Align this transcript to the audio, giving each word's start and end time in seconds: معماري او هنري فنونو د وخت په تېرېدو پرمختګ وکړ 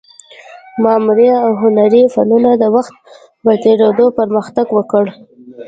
معماري 0.83 1.29
او 1.45 1.51
هنري 1.61 2.03
فنونو 2.13 2.51
د 2.61 2.63
وخت 2.75 2.93
په 3.43 3.51
تېرېدو 3.63 4.05
پرمختګ 4.19 4.67
وکړ 4.77 5.05